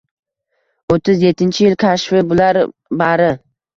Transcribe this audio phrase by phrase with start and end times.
[0.95, 2.61] O’ttiz yettinchi yil kashfi bular
[3.03, 3.29] bari—